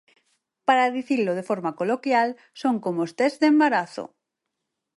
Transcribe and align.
Para 0.67 0.93
dicilo 0.97 1.31
de 1.35 1.47
forma 1.49 1.75
coloquial 1.79 2.29
son 2.61 2.75
como 2.83 2.99
os 3.05 3.11
tests 3.19 3.41
de 3.41 3.47
embarazo. 3.53 4.05